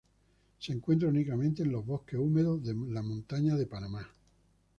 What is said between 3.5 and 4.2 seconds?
de Panamá.